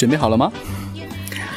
[0.00, 0.50] 准备好了吗？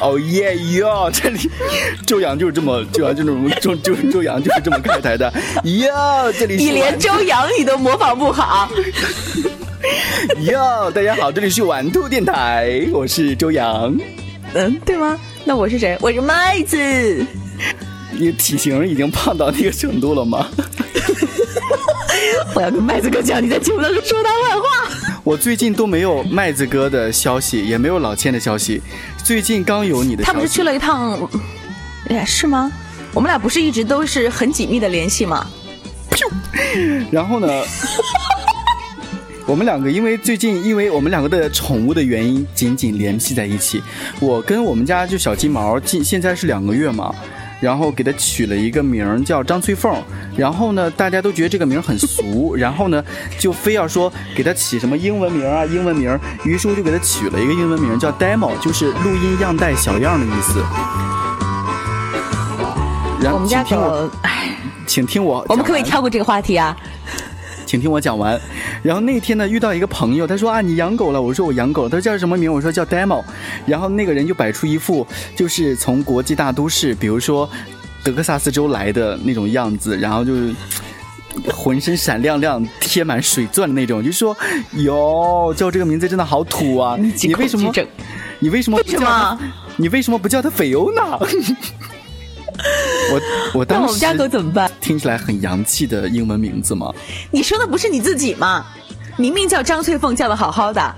[0.00, 1.10] 哦耶哟！
[1.10, 1.50] 这里
[2.06, 5.32] 周洋就是这么，周洋就这么，周周 周洋就是这么开台的。
[5.64, 8.68] 哟，这里是你连周洋你都模仿不好。
[10.44, 13.96] 哟，大家好，这里是玩兔电台，我是周洋。
[14.52, 15.18] 嗯，对吗？
[15.44, 15.96] 那我是谁？
[16.02, 17.24] 我是麦子。
[18.10, 20.48] 你体型已经胖到那个程度了吗？
[22.54, 24.66] 我要跟麦子哥讲，你在节目当中说他坏话。
[25.24, 28.82] 我最近都没有麦子哥的消息，也没有老千的消息。
[29.24, 30.34] 最近刚有你的消息。
[30.34, 31.18] 他不是去了一趟？
[32.10, 32.70] 哎，是吗？
[33.14, 35.46] 我们俩不是一直都是很紧密的联系吗？
[37.10, 37.48] 然后呢？
[39.46, 43.82] 我们两个因为最近因为我们两个的宠物的原因紧紧联系在一起。
[44.20, 47.14] 我跟我们家就小金毛，近现在是两个月嘛。
[47.64, 49.96] 然后给他取了一个名儿叫张翠凤，
[50.36, 53.02] 然后呢，大家都觉得这个名儿很俗，然后呢，
[53.38, 60.62] 就非要说给他起什么英文名啊，英文名，于是乎就给他取了一个英文名叫 Demo，就是录音样带小样的意思。
[63.22, 64.10] 然后我们家狗，
[64.86, 66.76] 请听我，我们可不可以跳过这个话题啊？
[67.74, 68.40] 请听我讲完，
[68.84, 72.52] 然后那天呢遇到一个朋友，他说啊你养狗了，我说我养狗，他说叫什么名？
[72.52, 73.20] 我说叫 Demo，
[73.66, 77.50] 然后那个人就摆出一副就是从国际大都市，比如说
[78.04, 80.54] 德克萨斯州来的那种样子，然后就是
[81.52, 84.36] 浑身闪亮亮、贴满水钻的那种，就说
[84.74, 86.96] 哟叫这个名字真的好土啊！
[86.96, 87.72] 你为什么？
[88.38, 89.38] 你为什么不叫？
[89.78, 91.18] 你为什么不叫他菲欧娜？
[93.12, 94.70] 我我当时我们家狗怎么办？
[94.80, 96.92] 听起来很洋气的英文名字吗？
[97.30, 98.66] 你说的不是你自己吗？
[99.16, 100.94] 明明叫张翠凤，叫的好好的。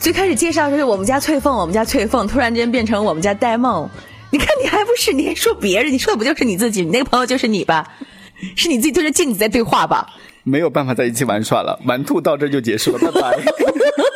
[0.00, 3.88] 最开始介绍就是我们家翠凤，我们家翠凤，突然间变成我们家戴梦。
[4.30, 5.92] 你看你还不是你还说别人？
[5.92, 6.82] 你说的不就是你自己？
[6.82, 7.86] 你那个朋友就是你吧？
[8.56, 10.06] 是你自己对着镜子在对话吧？
[10.42, 13.38] 没有办法在一起玩耍了，玩兔到这就结束了，拜拜。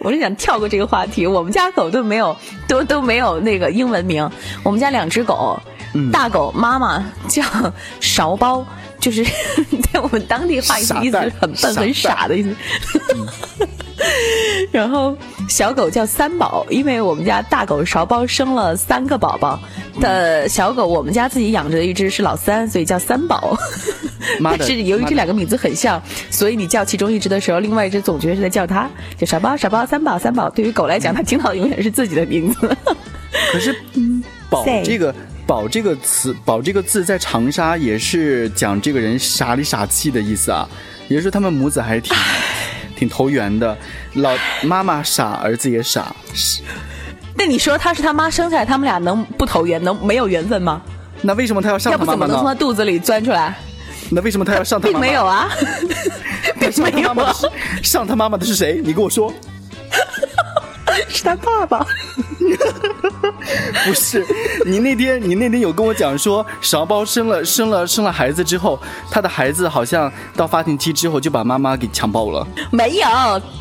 [0.00, 4.28] 我就想跳过这个话题，我们家狗都没有，都都没有那个英文名。
[4.62, 5.60] 我们家两只狗，
[6.12, 7.42] 大狗妈妈叫
[8.00, 8.64] 勺包，
[8.98, 9.24] 就是
[9.92, 12.56] 在我们当地话意思意思很笨很傻的意思。
[14.72, 15.14] 然后
[15.46, 19.60] 小狗叫三宝，因为我们家大狗勺包生了三个宝宝
[20.00, 23.58] 的小狗，我们家自己养着的一只是老三，所以叫三宝。
[24.42, 26.00] 但是由于这两个名字很像，
[26.30, 30.48] 所以你叫其中一只的时候，另外一只总觉得是在叫它，就傻包傻包三宝三宝。
[30.50, 32.76] 对于狗来讲，它听到的永远是自己的名字。
[33.52, 33.74] 可是
[34.50, 35.14] “宝”这个
[35.46, 40.68] “宝”这个词，“宝”这个字在长沙也是讲这个人傻里傻气的意思啊。
[41.08, 42.16] 也就是说，他们母子还是挺
[42.96, 43.76] 挺投缘的。
[44.14, 44.32] 老
[44.62, 46.14] 妈妈傻，儿子也傻。
[47.36, 50.82] 那你说他是他妈生下来，他们俩能不投缘，能没有缘分吗？
[51.22, 52.12] 那为什么他要上他妈妈呢？
[52.12, 53.56] 要不怎么能从他肚子里钻出来？
[54.10, 55.00] 那为什么他要上他妈妈？
[55.00, 55.48] 并没有啊，
[56.58, 57.14] 并没有。
[57.82, 58.80] 上他妈妈的是谁？
[58.84, 59.32] 你跟我说。
[61.08, 61.86] 是他爸爸。
[63.84, 64.26] 不是，
[64.66, 68.78] 你那天你那天有跟我讲说，勺包生了生了生了孩子之后，
[69.10, 72.46] 他的孩子好像到发情期之后就把妈妈给强暴了。
[72.70, 73.06] 没有，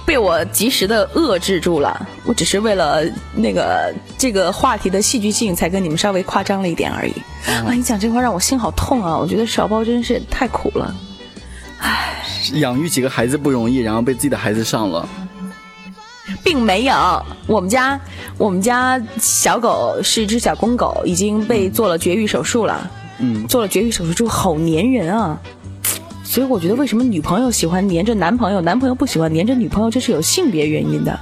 [0.06, 2.08] 被我及时的遏制住了。
[2.26, 7.14] 我只是为了那个这个话题的戏剧性，才跟你们稍微夸张了一点而已。
[7.46, 9.18] 啊，你讲这话让我心好痛啊！
[9.18, 10.96] 我觉得勺包真是太苦了。
[11.80, 12.22] 唉，
[12.56, 15.08] 养育几个孩子不容易，然后被自己的孩子上了。
[16.44, 16.94] 并没有，
[17.48, 18.00] 我们家
[18.38, 22.90] 我们家小狗是一只小公狗，已经被做了绝育手术了。
[23.20, 25.38] 嗯，做了绝育手术之后好粘人啊，
[26.24, 31.20] 所以我觉得为什么女朋友喜欢粘着男朋友，男朋友不喜欢粘着女朋友，这是有性别原因的。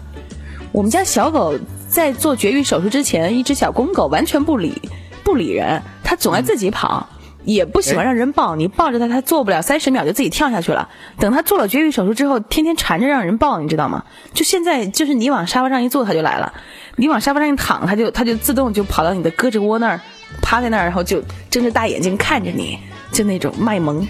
[0.71, 1.57] 我们家小狗
[1.89, 4.79] 在做绝育手术之前，一只小公狗完全不理
[5.23, 7.07] 不理人，它总爱自己跑。
[7.47, 10.87] 也不喜欢让人抱，你抱着它，它做不了三十秒就自己跳下去了。
[11.17, 14.03] 等它做了绝育手术之后，天天缠着让人抱，你知道吗？
[14.33, 16.51] 就现在，就是你往沙发上一坐，它就来了；
[16.97, 20.01] 你往沙发上一躺，它就它就自动就跑到你的胳肢窝那儿，
[20.41, 22.77] 趴在那儿，然后就睁着大眼睛看着你，
[23.13, 24.05] 就那种卖萌。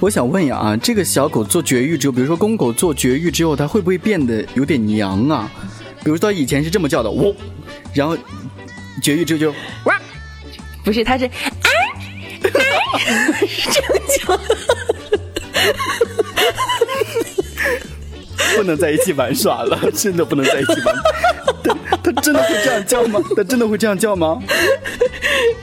[0.00, 5.50] 我想问一下啊，这个小狗做绝育之后，比如说公狗做绝育之后，它会不会变得有点娘啊？
[6.02, 7.36] 比如说以前是这么叫的，喔，
[7.92, 8.16] 然后
[9.02, 9.50] 绝育之后就
[9.84, 10.00] 哇，
[10.82, 11.28] 不是，它是。
[11.28, 11.73] 是
[12.50, 13.88] 这样
[14.18, 14.38] 叫，
[18.56, 20.94] 不能在一起玩耍了，真的不能在一起玩。
[21.64, 23.20] 他他真的会这样叫吗？
[23.36, 24.38] 他真的会这样叫吗？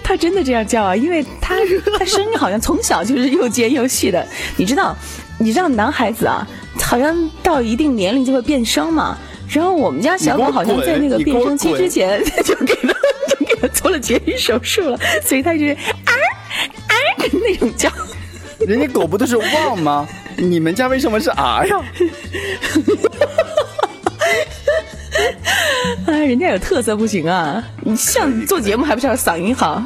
[0.03, 1.55] 他真的这样叫啊，因为他
[1.97, 4.25] 他声音好像从小就是又尖又细的。
[4.57, 4.95] 你知道，
[5.37, 6.47] 你知道男孩子啊，
[6.81, 9.17] 好像到一定年龄就会变声嘛。
[9.49, 12.93] 然后我们家小狗好像在那个变声期之前就给他
[13.27, 15.77] 就给他做了绝育手术了，所以他是。
[17.31, 17.89] 那种叫，
[18.67, 20.07] 人家狗不都是汪吗？
[20.37, 21.75] 你们家为什么是啊呀？
[26.07, 27.61] 人家有特色不行啊！
[27.81, 29.83] 你像做节目还不是要嗓音好？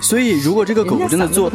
[0.00, 1.50] 所以如果这个狗狗真的做。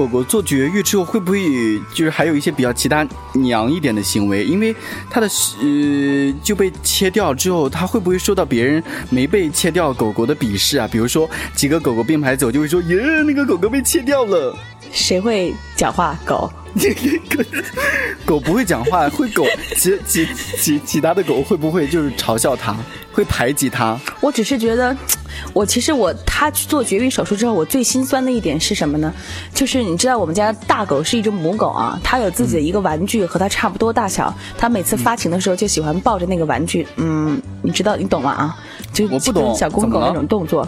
[0.00, 4.42] 狗狗做绝育之后会不会就是还有一些比较其他娘一点的行为？
[4.46, 4.74] 因为
[5.10, 5.28] 它的
[5.60, 10.88] 呃就被切掉之后，它会不会受到别人没被切掉狗狗的鄙视啊？
[10.90, 14.56] 比如说几个狗狗并排走，就会说耶，那个狗狗被切掉了。
[14.92, 16.18] 谁会讲话？
[16.24, 16.50] 狗？
[18.24, 19.44] 狗不会讲话，会狗
[19.76, 22.76] 其其其其他的狗会不会就是嘲笑它，
[23.12, 23.98] 会排挤它？
[24.20, 24.96] 我只是觉得。
[25.54, 29.12] 我其实我他去做绝育手术之后，我最心酸的一点是什么呢？
[29.54, 38.30] 就是你知道我们家大狗是一只母狗啊，它有自己的一个玩具和它差不多大小，它每次发情的时候就喜欢抱着那个玩具，嗯，你知道你懂吗？
[38.32, 38.56] 啊？
[38.92, 40.66] 就跟小公狗那种动作，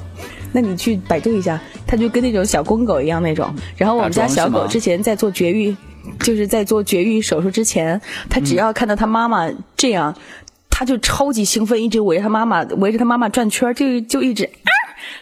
[0.52, 3.52] 那你去百度一下，它就跟那种小公狗一样那种。
[3.76, 5.74] 然后我们家小狗之前在做绝育，
[6.20, 10.14] 就是在做绝育手术之前，它只要看到它妈妈这样。
[10.74, 14.72] 它就超级兴奋，一直围着它妈妈，围着它妈妈转圈就就一直啊！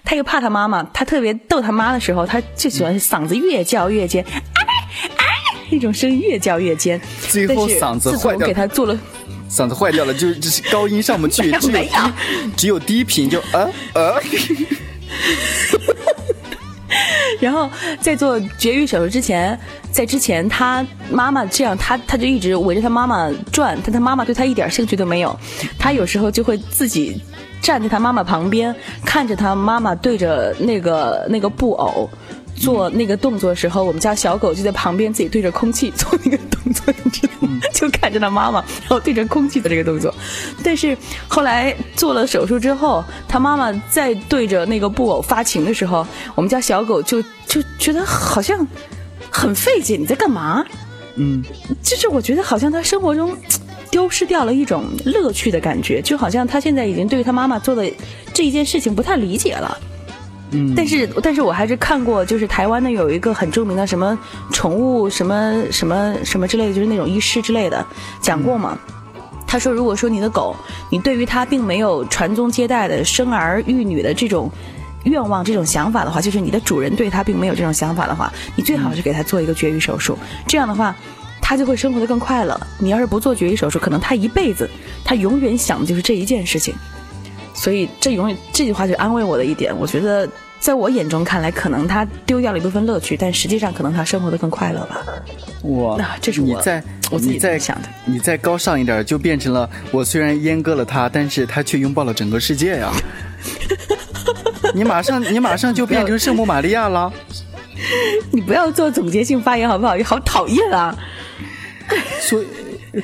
[0.04, 4.62] 它又怕它妈妈，它特别逗他妈的时候，它就喜欢嗓子越叫越尖，啊
[5.18, 5.22] 啊！
[5.68, 6.98] 那种声音越叫越尖。
[7.28, 8.98] 最后嗓子坏掉，给他做了，
[9.50, 11.82] 嗓子坏掉了，就就是高音上不去， 只有
[12.56, 14.14] 只有低频，就啊啊。
[17.40, 17.70] 然后
[18.00, 19.58] 在做绝育手术之前，
[19.90, 25.34] 在之前他妈妈这样，他他就一直围着他妈妈转，但他妈妈对他一点兴趣都没有。
[25.78, 27.22] 他有时候就会自己
[27.62, 28.74] 站在他妈妈旁边，
[29.04, 32.10] 看着他妈妈对着那个那个布偶。
[32.60, 37.58] 做那个动作的时候，我们家小狗就在旁边自己对着空气做那个动作，你知道吗？
[37.72, 40.14] 就看着它妈妈，然后对着空气的这个动作。
[40.62, 40.96] 但是
[41.26, 48.66] 后来做了手术之后，它妈妈在对着那个布偶发情的时候，我们家小狗就就觉得好像
[49.30, 50.62] 很费解，你在干嘛？
[51.16, 51.42] 嗯，
[51.82, 53.34] 就是我觉得好像它生活中
[53.90, 57.90] 丢失掉了一种乐趣的感觉，就好像他现在已经对他妈妈做的
[58.32, 59.76] 这一件事情不太理解了。
[60.52, 64.18] 嗯，但是但是我还是看过，就是台湾的有一个很著名的什么
[64.50, 67.84] 宠物什么什么什么之类的，就是那种医师之类的
[68.20, 68.78] 讲过嘛。
[69.46, 70.54] 他说，如果说你的狗，
[70.90, 74.48] 你对于它并没有传宗接代的生儿育女的这种
[75.04, 80.16] 愿望、这种想法的话，就是你的主人对它并没有这种想法的话，你最好是给它做一个绝育手术。
[80.46, 80.94] 这样的话，
[81.40, 82.60] 它就会生活的更快乐。
[82.78, 84.70] 你要是不做绝育手术，可能它一辈子，
[85.04, 86.72] 它永远想的就是这一件事情。
[87.60, 90.26] 所以这永远这句话就安慰我的一点，我觉得
[90.58, 95.02] 在我眼中看来，可能他丢掉了一部分乐趣，但实际上可能他生活的更快乐吧。
[95.62, 97.88] 我，那这是我在我自己在想的。
[98.06, 102.90] 你再高尚一点，就变成了我虽然阉割了他，但是他却拥抱了整个世界呀。
[104.74, 107.12] 你马上你马上就变成圣母玛利亚了。
[108.32, 109.94] 你不要做总结性发言好不好？
[110.02, 110.96] 好讨厌啊。
[112.22, 112.46] 所以。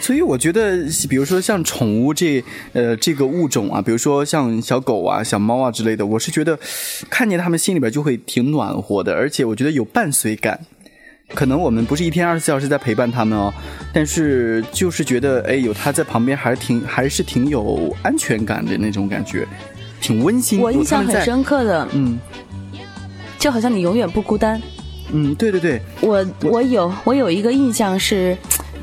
[0.00, 2.42] 所以我觉得，比如说像宠物这
[2.72, 6.58] 呃这个物种啊，比如说像小狗啊、小猫啊之类的，我是觉得
[7.08, 10.58] 看见它们心里边就会挺暖和的，而且我觉得有伴随感。
[11.34, 13.52] 可能我们不是一天二十四小时在陪伴它们哦，
[13.92, 19.46] 但是就是觉得哎，有它在旁边还是挺还是挺有安全感的那种感觉，
[20.00, 20.60] 挺温馨。
[20.60, 22.18] 我印象很深刻的，嗯，
[23.38, 24.60] 就好像你永远不孤单。
[25.12, 28.36] 嗯，对对对，我我有我有一个印象是。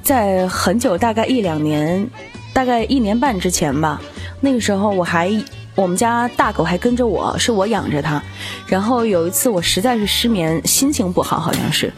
[0.04, 2.06] 在很久，大概一两年，
[2.54, 4.00] 大概一年半之前吧。
[4.42, 5.32] 那个时候我还，
[5.76, 8.22] 我们家大狗还跟着我，是我养着它。
[8.68, 11.92] 然后有一次我实在是失眠，心情不好，好像是，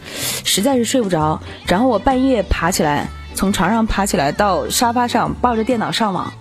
[0.44, 1.38] 实在是睡不着。
[1.66, 6.32] 然后我半夜爬起来，从床上爬起来到沙发上，抱着电脑上网。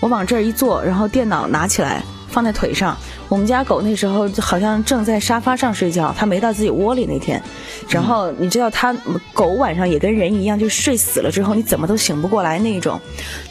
[0.00, 2.96] 我往这儿一坐，然后电脑拿起来放在腿上。
[3.28, 7.40] 我们家狗那时候好像正在沙发上睡觉，它没到自己窝里那天。
[7.88, 8.94] 然后你知道，它
[9.32, 13.00] 狗晚上也跟人一样，就睡死了之后你怎么都醒不过来那种。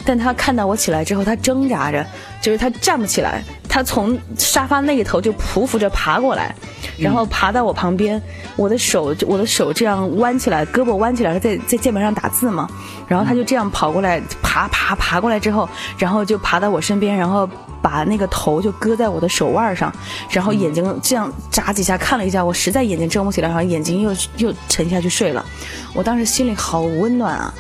[0.06, 2.06] 但它看到我起来之后，它挣扎着，
[2.42, 6.54] 就是它站不起来，它从沙发那一头就匍匐着爬过来，
[6.98, 8.22] 然后爬到我旁边，
[8.56, 12.68] 我的手我的手这样弯起来，胳膊弯起来在在键盘上打字嘛。
[13.08, 15.68] 然后它就这样跑过来，爬爬爬过来之后，
[15.98, 17.50] 然后就爬到我身边，然后
[17.82, 19.94] 把那个头就搁在我的手腕上，
[20.30, 24.16] 然后眼睛这样眨几下看了一下，我实在眼睛睁不起来，然后眼睛又。
[24.38, 25.46] 又沉下去睡了，
[25.94, 27.54] 我当时心里好温暖啊，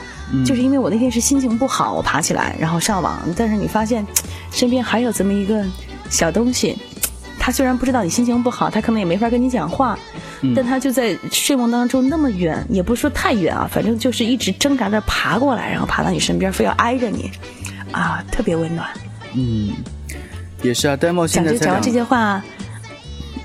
[0.45, 4.05] 就是因为我那天是心情不好，我爬起来然后上网，但是你发现
[4.51, 5.65] 身边还有这么一个
[6.09, 6.77] 小东西，
[7.38, 9.97] 他虽然不知道你心情不好，他可能也没法跟你讲话，
[10.55, 17.31] 但他就在睡梦当中那么远，也不是说太远啊，反正就是一直挣扎着爬过来，然后爬到你身边，非要挨着你，
[17.91, 18.88] 啊，特别温暖。
[19.33, 19.71] 嗯，
[20.61, 22.43] 也是啊，，demo 现在讲完这些话。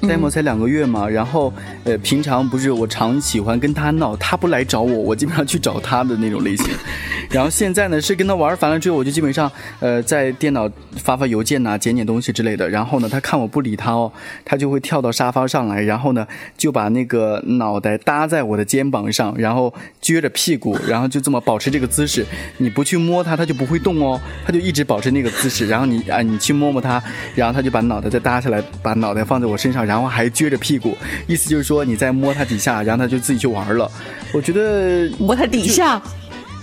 [0.03, 1.53] demo 才两个月嘛，然后
[1.85, 6.67] 呃，平常不是我常喜欢跟他闹，他不来找我，我基本上去找他的那种类型。
[7.31, 9.51] 然后现在呢，是跟他玩烦了之后，我就基本上
[9.81, 12.69] 呃在电脑发发邮件呐，捡捡东西之类的。
[12.69, 14.11] 然后呢，他看我不理他哦，
[14.45, 16.27] 他就会跳到沙发上来，然后呢
[16.57, 22.25] 就把那个脑袋搭在我的肩膀上，然后撅着屁股，然后就这么保持这个姿势。
[22.59, 25.67] 你不去摸他，他就不会动哦，他就一直保持那个姿势。
[25.67, 27.03] 然后你啊，你去摸摸他，
[27.35, 33.91] 然后他就把脑袋再搭下来，把脑袋放在我身上，然后还撅着屁股，意思就是说你在摸它底下，然后它就自己去玩了。
[34.35, 36.01] 我觉得摸它底下。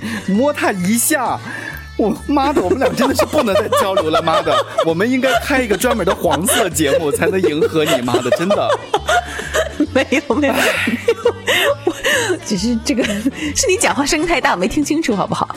[0.28, 1.40] 摸它一下，
[1.96, 4.52] 我妈的，我们俩真的是不能再交流了，妈的，
[4.84, 8.68] 我们应该开一个专门的黄色节目才能迎合你，妈的，真的。
[9.94, 11.36] 没有没有没有，
[11.86, 11.94] 我
[12.46, 15.56] 只是这个是你讲话声音太大，没听清楚，好不好？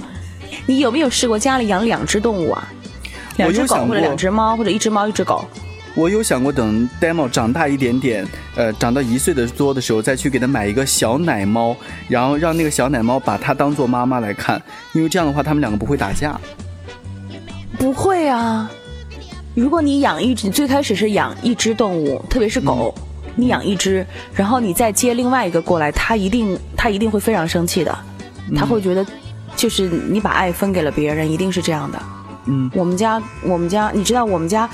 [0.66, 2.68] 你有没有试过家里养两只动物啊？
[3.36, 5.48] 两只狗或者两只猫，或者一只猫一只狗？
[5.96, 11.76] 我有想过等 demo 长大一点点，呃，长到一岁的多的时候，再去给他买一个小奶猫，
[12.08, 14.60] 然后让那个小奶猫把它当做妈妈来看，
[14.92, 16.38] 因为这样的话，他们两个不会打架。
[17.78, 18.68] 不会啊，
[19.54, 22.92] 如果你养一只，最开始是养一只动物，特别是狗，
[23.36, 27.96] 你养一只，然后你再接另外一个过来，它一定它一定会非常生气的，
[28.56, 29.06] 他会觉得
[29.54, 32.02] 就是你把爱分给了别人，一定是这样的。
[32.46, 34.68] 嗯，我们家我们家，你知道我们家。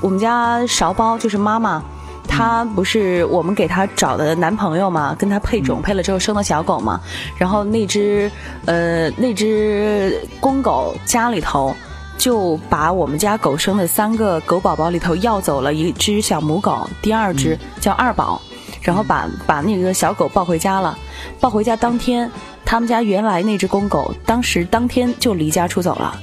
[0.00, 1.82] 我们家勺包就是妈妈，
[2.28, 7.00] 她不是我们给她找的男朋友嘛，跟她配种配了之后生了小狗嘛，
[7.38, 8.30] 然后那只
[8.66, 11.74] 呃那只公狗家里头
[12.18, 18.40] 就把我们家狗生的三个狗宝宝里头要走了一只小母狗，第二只叫二宝，
[18.82, 20.98] 然后把把那个小狗抱回家了，
[21.40, 22.30] 抱回家当天，
[22.64, 26.14] 他们家原来那只公狗当时当天就离家出走了，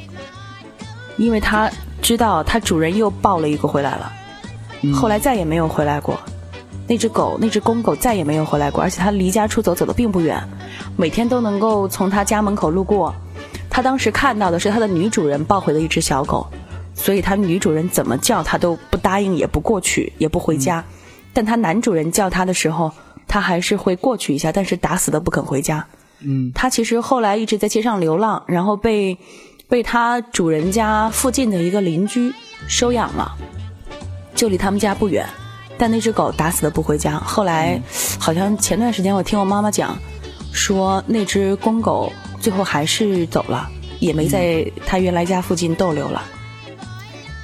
[1.18, 1.72] 因为它。
[2.02, 4.12] 知道它主人又抱了一个回来了，
[4.94, 6.20] 后来再也没有回来过。
[6.88, 10.44] 那只狗，那只公狗再也没有回来过，而且它离家出走走的并不远，
[10.98, 13.14] 每天都能够从他家门口路过。
[13.70, 16.46] 他当时看到的是他的女主人抱回的一只小狗，
[16.94, 20.84] 所以他女主人怎么叫他都不答应，也不过去，也不回家。
[21.32, 22.92] 但他男主人叫他的时候，
[23.28, 25.86] 他还是会过去一下，但是打死都不肯回家。
[26.20, 29.18] 嗯，他其实后来一直在街上流浪，然后被。
[29.72, 32.34] 被他主人家附近的一个邻居
[32.68, 33.32] 收养了，
[34.36, 35.26] 就离他们家不远。
[35.78, 37.18] 但那只狗打死的不回家。
[37.18, 37.82] 后来
[38.20, 39.98] 好像前段时间我听我妈妈讲，
[40.52, 42.12] 说那只公狗
[42.42, 43.66] 最后还是走了，
[44.02, 46.22] 也没在它原来家附近逗留了。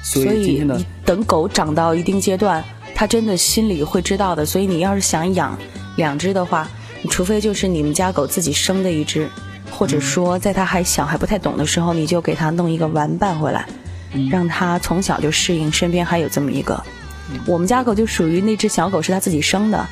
[0.02, 2.62] 所以你等狗长到一定阶段，
[2.94, 4.44] 它真的心里会知道的。
[4.44, 5.58] 所以你要是想养
[5.96, 6.68] 两只的话，
[7.08, 9.26] 除非就是你们家狗自己生的一只。
[9.70, 13.66] 或者说，在他还小还不太懂的时候，你就给他弄一个玩伴回来，
[14.30, 16.82] 让他从小就适应身边还有这么一个。
[17.46, 19.86] 我们家狗就属于那只小狗是他自己生的，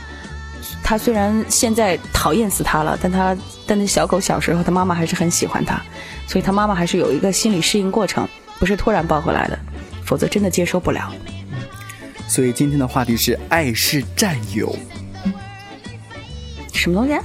[0.83, 5.81] 他虽然现在讨厌死他了，但他但那小狗小时候他妈妈还是很喜欢他，
[6.27, 8.27] 所以他妈妈还是有一个心理适应过程，
[8.59, 9.59] 不是突然抱回来的，
[10.05, 11.13] 否则真的接受不了。
[12.27, 14.75] 所以今天的话题是爱是占有，
[16.73, 17.21] 什么东西？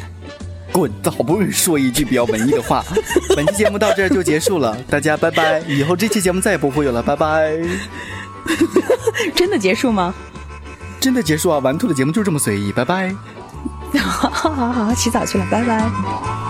[0.72, 0.92] 滚！
[1.06, 2.84] 好不容易说一句比较文艺的话，
[3.36, 5.60] 本期节目到这儿就结束了，大家拜拜！
[5.68, 7.58] 以后这期节目再也不会有了，拜拜！
[9.36, 10.13] 真的结束吗？
[11.00, 11.58] 真的结束啊！
[11.60, 13.13] 玩兔的节目就这么随意，拜拜！
[14.00, 16.40] 好 好好，洗澡去了，拜拜。